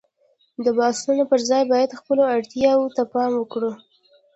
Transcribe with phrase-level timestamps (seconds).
[0.65, 3.71] د بحثونو پر ځای باید خپلو اړتياوو ته پام وکړو.